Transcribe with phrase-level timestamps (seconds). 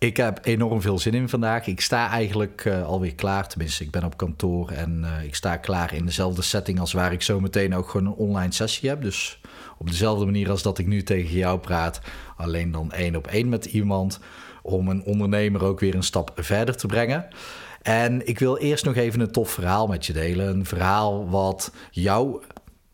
[0.00, 1.66] Ik heb enorm veel zin in vandaag.
[1.66, 3.48] Ik sta eigenlijk uh, alweer klaar.
[3.48, 7.12] Tenminste, ik ben op kantoor en uh, ik sta klaar in dezelfde setting als waar
[7.12, 9.02] ik zo meteen ook gewoon een online sessie heb.
[9.02, 9.40] Dus
[9.78, 12.00] op dezelfde manier als dat ik nu tegen jou praat.
[12.36, 14.20] Alleen dan één op één met iemand.
[14.62, 17.28] Om een ondernemer ook weer een stap verder te brengen.
[17.82, 20.48] En ik wil eerst nog even een tof verhaal met je delen.
[20.48, 22.42] Een verhaal wat jou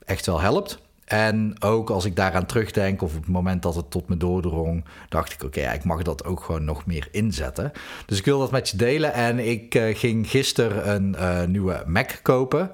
[0.05, 0.86] echt wel helpt.
[1.07, 4.85] En ook als ik daaraan terugdenk, of op het moment dat het tot me doordrong,
[5.09, 7.73] dacht ik: oké, ik mag dat ook gewoon nog meer inzetten.
[8.07, 9.13] Dus ik wil dat met je delen.
[9.13, 12.71] En ik uh, ging gisteren een uh, nieuwe Mac kopen.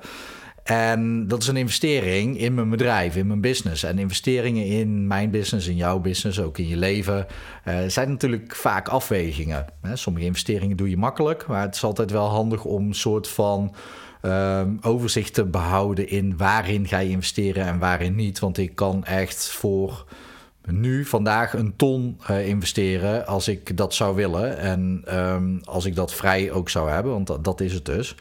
[0.62, 3.82] En dat is een investering in mijn bedrijf, in mijn business.
[3.82, 7.26] En investeringen in mijn business, in jouw business, ook in je leven,
[7.68, 9.66] uh, zijn natuurlijk vaak afwegingen.
[9.94, 13.74] Sommige investeringen doe je makkelijk, maar het is altijd wel handig om een soort van
[14.22, 18.38] um, overzicht te behouden in waarin ga je investeren en waarin niet.
[18.38, 20.06] Want ik kan echt voor
[20.66, 24.58] nu vandaag een ton uh, investeren als ik dat zou willen.
[24.58, 28.14] En um, als ik dat vrij ook zou hebben, want dat, is het dus.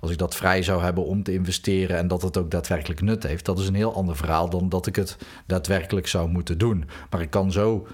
[0.00, 3.22] Als ik dat vrij zou hebben om te investeren en dat het ook daadwerkelijk nut
[3.22, 5.16] heeft, dat is een heel ander verhaal dan dat ik het
[5.46, 6.84] daadwerkelijk zou moeten doen.
[7.10, 7.86] Maar ik kan zo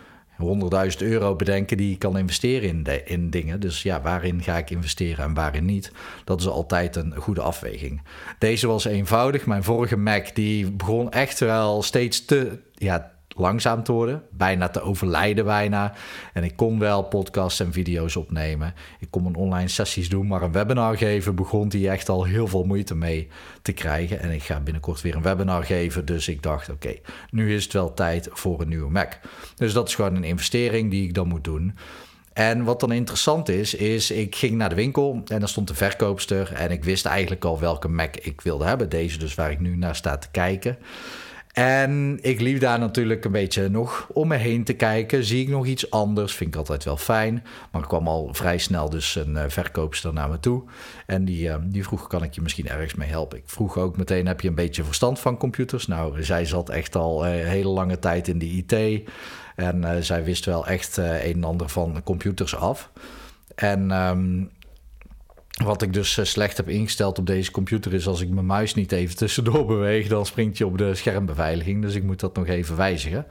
[0.42, 3.61] 100.000 euro bedenken die ik kan investeren in, in dingen.
[3.61, 5.92] Dus ja, waarin ga ik investeren en waarin niet?
[6.25, 8.03] Dat is altijd een goede afweging.
[8.39, 9.47] Deze was eenvoudig.
[9.47, 14.83] Mijn vorige Mac die begon echt wel steeds te, ja, langzaam te worden, bijna te
[14.83, 15.92] overlijden bijna.
[16.33, 18.75] En ik kon wel podcasts en video's opnemen.
[19.00, 22.64] Ik kon online sessies doen, maar een webinar geven begon die echt al heel veel
[22.64, 23.28] moeite mee
[23.62, 24.20] te krijgen.
[24.20, 26.94] En ik ga binnenkort weer een webinar geven, dus ik dacht oké,
[27.30, 29.12] nu is het wel tijd voor een nieuwe Mac.
[29.56, 31.75] Dus dat is gewoon een investering die ik dan moet doen.
[32.32, 35.75] En wat dan interessant is, is ik ging naar de winkel en daar stond de
[35.75, 38.88] verkoopster en ik wist eigenlijk al welke Mac ik wilde hebben.
[38.88, 40.78] Deze dus waar ik nu naar sta te kijken.
[41.52, 45.24] En ik liep daar natuurlijk een beetje nog om me heen te kijken.
[45.24, 46.34] Zie ik nog iets anders?
[46.34, 47.44] Vind ik altijd wel fijn.
[47.72, 50.62] Maar kwam al vrij snel dus een uh, verkoopster naar me toe.
[51.06, 53.38] En die, uh, die vroeg, kan ik je misschien ergens mee helpen?
[53.38, 55.86] Ik vroeg ook meteen, heb je een beetje verstand van computers?
[55.86, 59.08] Nou, zij zat echt al een uh, hele lange tijd in de IT.
[59.56, 62.90] En zij wist wel echt een en ander van computers af.
[63.54, 63.90] En...
[63.90, 64.50] Um,
[65.52, 68.74] wat ik dus eh, slecht heb ingesteld op deze computer is als ik mijn muis
[68.74, 71.82] niet even tussendoor beweeg, dan springt je op de schermbeveiliging.
[71.82, 73.26] Dus ik moet dat nog even wijzigen.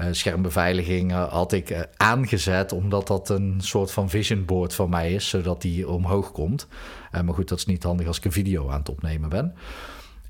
[0.00, 5.12] Uh, schermbeveiliging had ik uh, aangezet omdat dat een soort van vision board van mij
[5.12, 6.66] is, zodat die omhoog komt.
[7.24, 9.54] maar goed, dat is niet handig als ik een video aan het opnemen ben.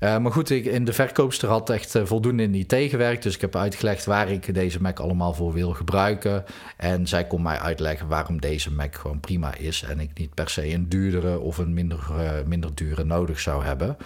[0.03, 3.23] Uh, maar goed, ik, in de verkoopster had echt uh, voldoende in gewerkt.
[3.23, 6.43] Dus ik heb uitgelegd waar ik deze Mac allemaal voor wil gebruiken.
[6.77, 9.83] En zij kon mij uitleggen waarom deze Mac gewoon prima is.
[9.83, 13.63] En ik niet per se een duurdere of een minder, uh, minder dure nodig zou
[13.63, 13.97] hebben.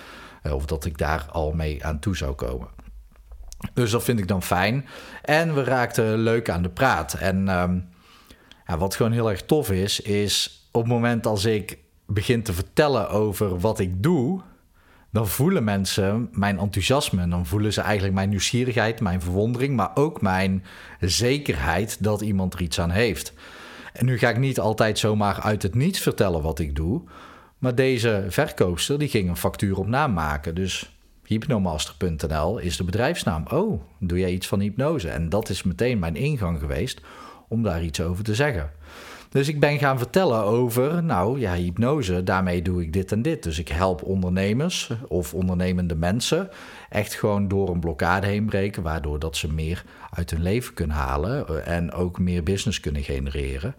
[0.51, 2.67] of dat ik daar al mee aan toe zou komen.
[3.73, 4.85] Dus dat vind ik dan fijn.
[5.21, 7.13] En we raakten leuk aan de praat.
[7.13, 7.89] En um,
[8.67, 12.53] ja, wat gewoon heel erg tof is, is op het moment als ik begin te
[12.53, 14.41] vertellen over wat ik doe
[15.15, 17.27] dan voelen mensen mijn enthousiasme.
[17.27, 20.63] Dan voelen ze eigenlijk mijn nieuwsgierigheid, mijn verwondering, maar ook mijn
[20.99, 23.33] zekerheid dat iemand er iets aan heeft.
[23.93, 27.01] En nu ga ik niet altijd zomaar uit het niets vertellen wat ik doe.
[27.57, 30.55] Maar deze verkoopster die ging een factuur op naam maken.
[30.55, 33.45] Dus hypnomaster.nl is de bedrijfsnaam.
[33.47, 35.09] Oh, doe jij iets van hypnose?
[35.09, 37.01] En dat is meteen mijn ingang geweest
[37.47, 38.71] om daar iets over te zeggen.
[39.35, 43.43] Dus ik ben gaan vertellen over, nou ja, hypnose, daarmee doe ik dit en dit.
[43.43, 46.49] Dus ik help ondernemers of ondernemende mensen
[46.89, 50.95] echt gewoon door een blokkade heen breken, waardoor dat ze meer uit hun leven kunnen
[50.95, 53.75] halen eh, en ook meer business kunnen genereren.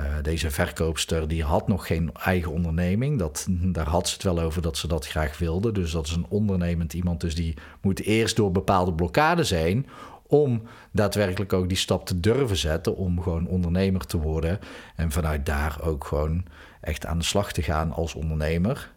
[0.00, 3.18] Uh, deze verkoopster die had nog geen eigen onderneming.
[3.18, 5.72] Dat, daar had ze het wel over dat ze dat graag wilde.
[5.72, 7.20] Dus dat is een ondernemend iemand.
[7.20, 9.86] Dus die moet eerst door bepaalde blokkades heen
[10.28, 14.58] om daadwerkelijk ook die stap te durven zetten om gewoon ondernemer te worden
[14.96, 16.44] en vanuit daar ook gewoon
[16.80, 18.92] echt aan de slag te gaan als ondernemer.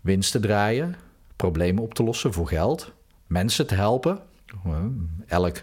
[0.00, 0.96] Winst te draaien,
[1.36, 2.92] problemen op te lossen voor geld,
[3.26, 4.20] mensen te helpen.
[5.26, 5.62] Elk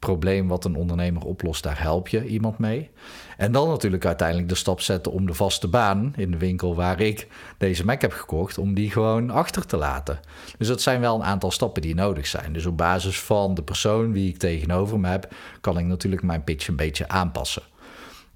[0.00, 2.90] probleem wat een ondernemer oplost, daar help je iemand mee.
[3.36, 7.00] En dan natuurlijk uiteindelijk de stap zetten om de vaste baan in de winkel waar
[7.00, 7.26] ik
[7.58, 10.20] deze Mac heb gekocht, om die gewoon achter te laten.
[10.58, 12.52] Dus dat zijn wel een aantal stappen die nodig zijn.
[12.52, 16.44] Dus op basis van de persoon wie ik tegenover me heb, kan ik natuurlijk mijn
[16.44, 17.62] pitch een beetje aanpassen.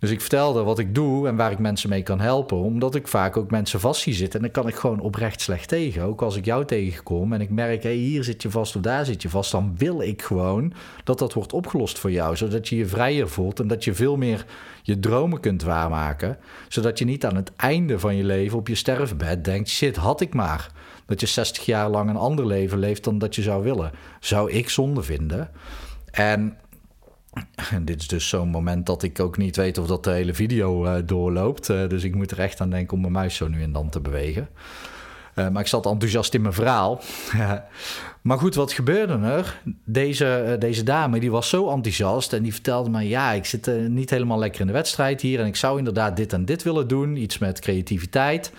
[0.04, 2.56] Dus ik vertelde wat ik doe en waar ik mensen mee kan helpen.
[2.56, 4.40] Omdat ik vaak ook mensen vast zie zitten.
[4.40, 6.02] En dan kan ik gewoon oprecht slecht tegen.
[6.02, 8.82] Ook als ik jou tegenkom en ik merk, hé, hey, hier zit je vast of
[8.82, 9.50] daar zit je vast.
[9.50, 10.72] Dan wil ik gewoon
[11.04, 12.36] dat dat wordt opgelost voor jou.
[12.36, 14.46] Zodat je je vrijer voelt en dat je veel meer
[14.82, 16.38] je dromen kunt waarmaken.
[16.68, 20.20] Zodat je niet aan het einde van je leven op je sterfbed denkt, shit, had
[20.20, 20.70] ik maar.
[21.06, 23.92] Dat je 60 jaar lang een ander leven leeft dan dat je zou willen.
[24.20, 25.50] Zou ik zonde vinden.
[26.10, 26.56] En
[27.70, 30.34] en dit is dus zo'n moment dat ik ook niet weet of dat de hele
[30.34, 31.68] video uh, doorloopt.
[31.68, 33.88] Uh, dus ik moet er echt aan denken om mijn muis zo nu en dan
[33.88, 34.48] te bewegen.
[35.34, 37.00] Uh, maar ik zat enthousiast in mijn verhaal.
[38.22, 39.60] maar goed, wat gebeurde er?
[39.84, 43.08] Deze, deze dame die was zo enthousiast en die vertelde me...
[43.08, 45.40] ja, ik zit niet helemaal lekker in de wedstrijd hier...
[45.40, 47.16] en ik zou inderdaad dit en dit willen doen.
[47.16, 48.52] Iets met creativiteit.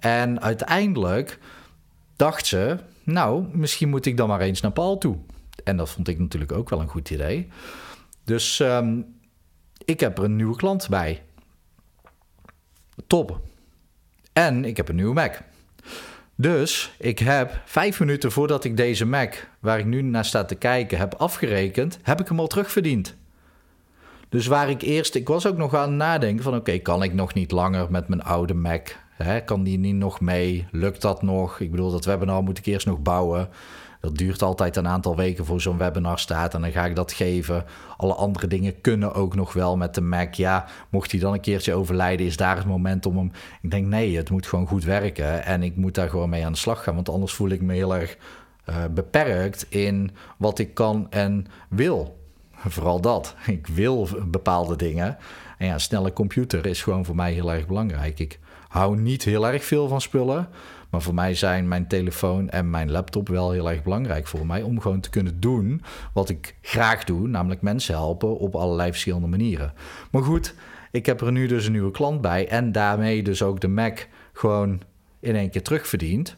[0.00, 1.38] En uiteindelijk
[2.16, 2.76] dacht ze...
[3.04, 5.16] nou, misschien moet ik dan maar eens naar Paul toe.
[5.64, 7.48] En dat vond ik natuurlijk ook wel een goed idee...
[8.24, 9.20] Dus um,
[9.84, 11.22] ik heb er een nieuwe klant bij.
[13.06, 13.40] Top.
[14.32, 15.40] En ik heb een nieuwe Mac.
[16.34, 20.54] Dus ik heb vijf minuten voordat ik deze Mac, waar ik nu naar sta te
[20.54, 23.16] kijken, heb afgerekend, heb ik hem al terugverdiend.
[24.28, 27.14] Dus waar ik eerst, ik was ook nog aan het nadenken van oké, kan ik
[27.14, 28.88] nog niet langer met mijn oude Mac?
[29.10, 29.40] Hè?
[29.40, 30.66] Kan die niet nog mee?
[30.70, 31.60] Lukt dat nog?
[31.60, 33.48] Ik bedoel, dat webinar moet ik eerst nog bouwen.
[34.02, 36.54] Dat duurt altijd een aantal weken voor zo'n webinar staat.
[36.54, 37.64] En dan ga ik dat geven.
[37.96, 40.34] Alle andere dingen kunnen ook nog wel met de Mac.
[40.34, 43.32] Ja, mocht hij dan een keertje overlijden, is daar het moment om hem.
[43.62, 45.44] Ik denk nee, het moet gewoon goed werken.
[45.44, 46.94] En ik moet daar gewoon mee aan de slag gaan.
[46.94, 48.16] Want anders voel ik me heel erg
[48.68, 52.18] uh, beperkt in wat ik kan en wil.
[52.74, 53.34] Vooral dat.
[53.46, 55.16] Ik wil bepaalde dingen.
[55.58, 58.18] En ja, een snelle computer is gewoon voor mij heel erg belangrijk.
[58.18, 58.38] Ik
[58.68, 60.48] hou niet heel erg veel van spullen.
[60.92, 64.62] Maar voor mij zijn mijn telefoon en mijn laptop wel heel erg belangrijk voor mij.
[64.62, 67.28] Om gewoon te kunnen doen wat ik graag doe.
[67.28, 69.72] Namelijk mensen helpen op allerlei verschillende manieren.
[70.10, 70.54] Maar goed,
[70.90, 72.48] ik heb er nu dus een nieuwe klant bij.
[72.48, 74.80] En daarmee dus ook de Mac gewoon
[75.20, 76.36] in één keer terugverdiend.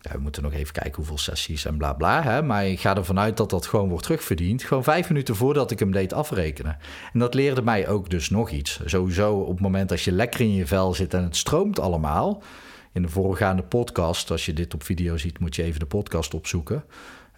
[0.00, 2.22] Ja, we moeten nog even kijken hoeveel sessies en bla bla.
[2.22, 2.42] Hè?
[2.42, 4.62] Maar ik ga ervan uit dat dat gewoon wordt terugverdiend.
[4.62, 6.78] Gewoon vijf minuten voordat ik hem deed afrekenen.
[7.12, 8.80] En dat leerde mij ook dus nog iets.
[8.84, 12.42] Sowieso op het moment als je lekker in je vel zit en het stroomt allemaal
[12.92, 16.34] in de voorgaande podcast, als je dit op video ziet, moet je even de podcast
[16.34, 16.84] opzoeken.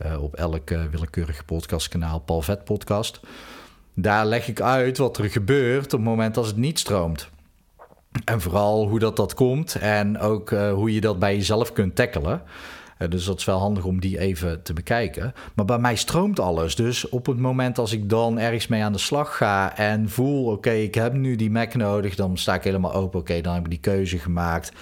[0.06, 3.20] Uh, op elk uh, willekeurig podcastkanaal, Paul Vet Podcast.
[3.94, 7.30] Daar leg ik uit wat er gebeurt op het moment als het niet stroomt.
[8.24, 11.96] En vooral hoe dat, dat komt en ook uh, hoe je dat bij jezelf kunt
[11.96, 12.42] tackelen.
[13.08, 15.34] dus dat is wel handig om die even te bekijken.
[15.54, 16.74] Maar bij mij stroomt alles.
[16.74, 20.46] Dus op het moment als ik dan ergens mee aan de slag ga en voel:
[20.46, 23.20] oké, ik heb nu die Mac nodig, dan sta ik helemaal open.
[23.20, 24.72] Oké, dan heb ik die keuze gemaakt.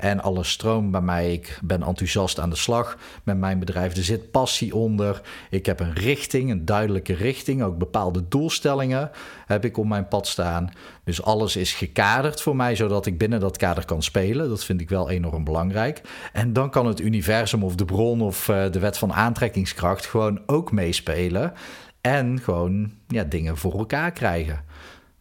[0.00, 1.32] En alles stroomt bij mij.
[1.32, 3.96] Ik ben enthousiast aan de slag met mijn bedrijf.
[3.96, 5.20] Er zit passie onder.
[5.50, 7.62] Ik heb een richting, een duidelijke richting.
[7.62, 9.10] Ook bepaalde doelstellingen
[9.46, 10.70] heb ik op mijn pad staan.
[11.04, 14.48] Dus alles is gekaderd voor mij, zodat ik binnen dat kader kan spelen.
[14.48, 16.00] Dat vind ik wel enorm belangrijk.
[16.32, 20.40] En dan kan het universum of de bron of eh, de wet van aantrekkingskracht gewoon
[20.46, 21.52] ook meespelen.
[22.00, 24.64] En gewoon ja, dingen voor elkaar krijgen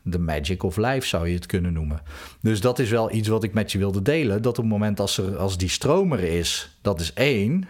[0.02, 2.02] de magic of life zou je het kunnen noemen.
[2.42, 4.42] Dus dat is wel iets wat ik met je wilde delen.
[4.42, 7.68] Dat op het moment als, er, als die stromer is, dat is één.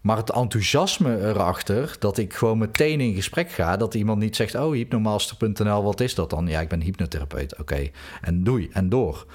[0.00, 3.76] Maar het enthousiasme erachter, dat ik gewoon meteen in gesprek ga.
[3.76, 6.46] Dat iemand niet zegt, oh, hypnomaster.nl, wat is dat dan?
[6.46, 7.88] Ja, ik ben hypnotherapeut, oké.
[8.20, 9.26] En doei, en door.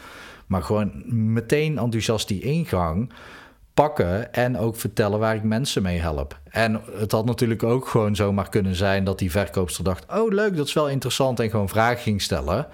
[0.48, 1.04] Maar gewoon
[1.34, 3.12] meteen enthousiast die ingang
[3.76, 6.40] pakken en ook vertellen waar ik mensen mee help.
[6.50, 10.56] En het had natuurlijk ook gewoon zomaar kunnen zijn dat die verkoopster dacht: Oh, leuk,
[10.56, 11.40] dat is wel interessant.
[11.40, 12.68] En gewoon vragen ging stellen.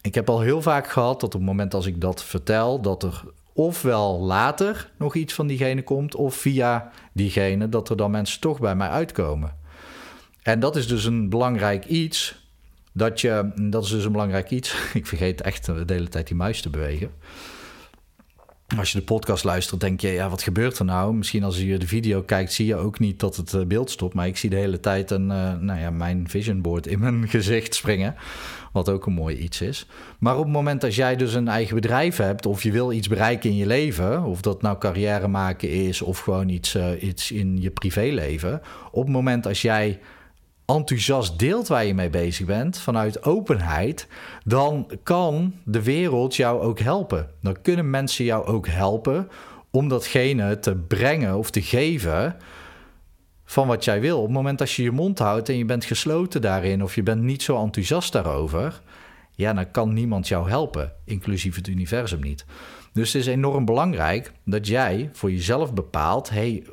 [0.00, 3.02] Ik heb al heel vaak gehad dat op het moment als ik dat vertel, dat
[3.02, 8.40] er ofwel later nog iets van diegene komt, of via diegene dat er dan mensen
[8.40, 9.56] toch bij mij uitkomen.
[10.42, 12.46] En dat is dus een belangrijk iets.
[12.92, 14.74] Dat je, dat is dus een belangrijk iets.
[14.94, 17.10] Ik vergeet echt de hele tijd die muis te bewegen
[18.76, 21.14] als je de podcast luistert, denk je, ja, wat gebeurt er nou?
[21.14, 24.14] Misschien als je de video kijkt, zie je ook niet dat het eh, beeld stopt.
[24.14, 27.28] Maar ik zie de hele tijd een, uh, nou ja, mijn vision board in mijn
[27.38, 28.14] gezicht springen.
[28.72, 29.86] Wat ook een mooi iets is.
[30.18, 33.08] Maar op het moment dat jij dus een eigen bedrijf hebt, of je wil iets
[33.08, 37.30] bereiken in je leven, of dat nou carrière maken is, of gewoon iets, uh, iets
[37.30, 38.62] in je privéleven.
[38.90, 40.00] Op het moment als jij
[40.76, 44.06] enthousiast deelt waar je mee bezig bent, vanuit openheid,
[44.44, 47.30] dan kan de wereld jou ook helpen.
[47.42, 49.28] Dan kunnen mensen jou ook helpen
[49.70, 52.36] om datgene te brengen of te geven
[53.44, 54.18] van wat jij wil.
[54.18, 57.02] Op het moment dat je je mond houdt en je bent gesloten daarin of je
[57.02, 58.80] bent niet zo enthousiast daarover,
[59.34, 62.44] ja, dan kan niemand jou helpen, inclusief het universum niet.
[62.92, 66.64] Dus het is enorm belangrijk dat jij voor jezelf bepaalt: hey,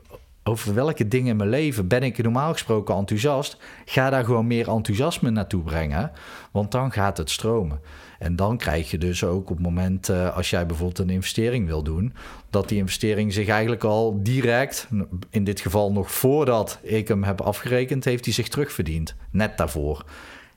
[0.47, 3.57] over welke dingen in mijn leven ben ik normaal gesproken enthousiast?
[3.85, 6.11] Ga daar gewoon meer enthousiasme naartoe brengen,
[6.51, 7.79] want dan gaat het stromen.
[8.19, 11.67] En dan krijg je dus ook op het moment, uh, als jij bijvoorbeeld een investering
[11.67, 12.13] wil doen,
[12.49, 14.87] dat die investering zich eigenlijk al direct,
[15.29, 19.15] in dit geval nog voordat ik hem heb afgerekend, heeft hij zich terugverdiend.
[19.31, 20.05] Net daarvoor.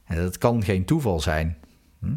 [0.04, 1.57] En dat kan geen toeval zijn.
[2.00, 2.14] Hm?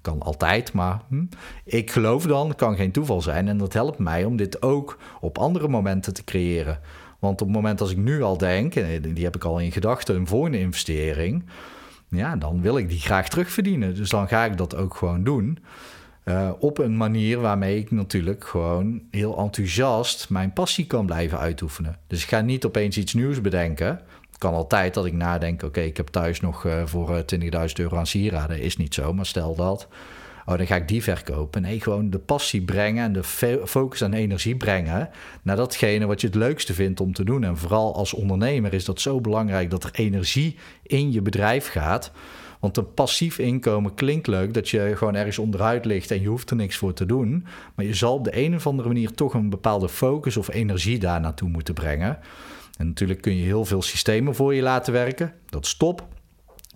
[0.00, 1.24] Kan altijd, maar hm?
[1.64, 3.48] ik geloof dan, kan geen toeval zijn.
[3.48, 6.80] En dat helpt mij om dit ook op andere momenten te creëren.
[7.22, 9.72] Want op het moment als ik nu al denk, en die heb ik al in
[9.72, 11.44] gedachten, een volgende investering,
[12.08, 13.94] ja, dan wil ik die graag terugverdienen.
[13.94, 15.58] Dus dan ga ik dat ook gewoon doen.
[16.24, 21.96] Uh, op een manier waarmee ik natuurlijk gewoon heel enthousiast mijn passie kan blijven uitoefenen.
[22.06, 23.86] Dus ik ga niet opeens iets nieuws bedenken.
[24.30, 27.66] Het kan altijd dat ik nadenk: oké, ik heb thuis nog uh, voor 20.000 eh,
[27.74, 28.60] euro aan sieraden.
[28.60, 29.88] Is niet zo, maar stel dat.
[30.46, 31.62] Oh, dan ga ik die verkopen.
[31.62, 33.24] Nee, gewoon de passie brengen en de
[33.66, 35.08] focus en energie brengen
[35.42, 37.44] naar datgene wat je het leukste vindt om te doen.
[37.44, 42.12] En vooral als ondernemer is dat zo belangrijk dat er energie in je bedrijf gaat.
[42.60, 46.50] Want een passief inkomen klinkt leuk, dat je gewoon ergens onderuit ligt en je hoeft
[46.50, 47.46] er niks voor te doen.
[47.74, 50.98] Maar je zal op de een of andere manier toch een bepaalde focus of energie
[50.98, 52.18] daar naartoe moeten brengen.
[52.78, 55.32] En natuurlijk kun je heel veel systemen voor je laten werken.
[55.46, 56.06] Dat is top.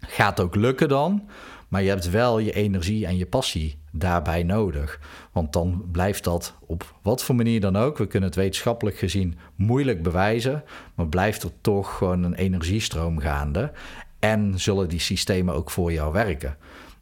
[0.00, 1.28] Gaat ook lukken dan.
[1.76, 5.00] Maar je hebt wel je energie en je passie daarbij nodig.
[5.32, 7.98] Want dan blijft dat op wat voor manier dan ook.
[7.98, 10.64] We kunnen het wetenschappelijk gezien moeilijk bewijzen.
[10.94, 13.72] Maar blijft er toch gewoon een energiestroom gaande.
[14.18, 16.56] En zullen die systemen ook voor jou werken?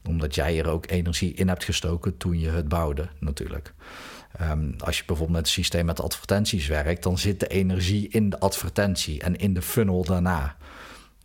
[0.08, 3.74] Omdat jij er ook energie in hebt gestoken toen je het bouwde, natuurlijk.
[4.38, 8.30] Ehm, als je bijvoorbeeld met het systeem met advertenties werkt, dan zit de energie in
[8.30, 10.56] de advertentie en in de funnel daarna.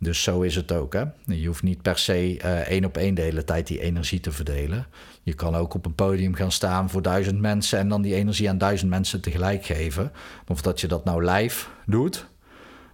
[0.02, 0.92] Dus zo is het ook.
[0.92, 1.04] Hè?
[1.24, 4.32] Je hoeft niet per se uh, één op één de hele tijd die energie te
[4.32, 4.86] verdelen.
[5.22, 8.48] Je kan ook op een podium gaan staan voor duizend mensen en dan die energie
[8.48, 10.12] aan duizend mensen tegelijk geven.
[10.48, 12.28] Of dat je dat nou live doet,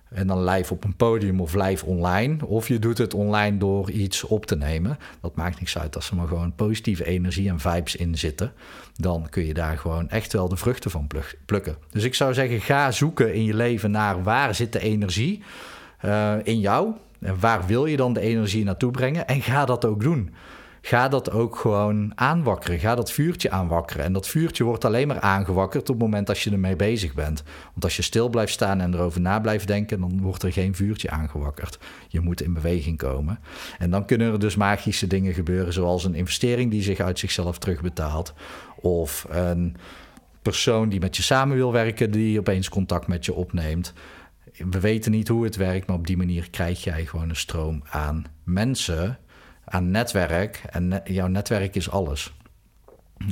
[0.08, 2.46] en dan live op een podium of live online.
[2.46, 4.98] Of je doet het online door iets op te nemen.
[5.20, 8.52] Dat maakt niks uit als er maar gewoon positieve energie en vibes in zitten.
[8.94, 11.06] Dan kun je daar gewoon echt wel de vruchten van
[11.46, 11.76] plukken.
[11.90, 15.42] Dus ik zou zeggen, ga zoeken in je leven naar waar zit de energie
[16.04, 16.92] uh, in jou.
[17.20, 19.26] En waar wil je dan de energie naartoe brengen?
[19.26, 20.30] En ga dat ook doen
[20.86, 22.78] ga dat ook gewoon aanwakkeren.
[22.78, 24.04] Ga dat vuurtje aanwakkeren.
[24.04, 27.42] En dat vuurtje wordt alleen maar aangewakkerd op het moment dat je ermee bezig bent.
[27.72, 30.74] Want als je stil blijft staan en erover na blijft denken, dan wordt er geen
[30.74, 31.78] vuurtje aangewakkerd.
[32.08, 33.38] Je moet in beweging komen.
[33.78, 37.58] En dan kunnen er dus magische dingen gebeuren, zoals een investering die zich uit zichzelf
[37.58, 38.34] terugbetaalt.
[38.76, 39.76] Of een
[40.42, 43.92] persoon die met je samen wil werken, die opeens contact met je opneemt.
[44.56, 47.82] We weten niet hoe het werkt, maar op die manier krijg jij gewoon een stroom
[47.90, 49.18] aan mensen
[49.64, 50.62] aan netwerk.
[50.70, 52.34] En jouw netwerk is alles.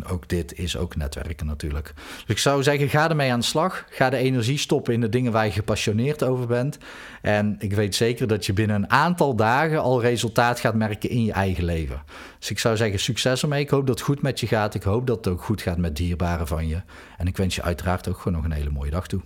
[0.09, 1.93] Ook dit is ook netwerken natuurlijk.
[1.95, 3.85] Dus ik zou zeggen, ga ermee aan de slag.
[3.91, 6.79] Ga de energie stoppen in de dingen waar je gepassioneerd over bent.
[7.23, 11.25] En ik weet zeker dat je binnen een aantal dagen al resultaat gaat merken in
[11.25, 12.03] je eigen leven.
[12.39, 13.63] Dus ik zou zeggen, succes ermee.
[13.63, 14.75] Ik hoop dat het goed met je gaat.
[14.75, 16.83] Ik hoop dat het ook goed gaat met dierbaren van je.
[17.19, 19.21] En ik wens je uiteraard ook gewoon nog een hele mooie dag toe.